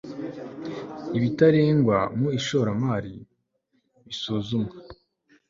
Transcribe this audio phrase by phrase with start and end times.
[1.17, 3.13] ibitarengwa mu ishoramari
[4.05, 4.75] bisuzumwa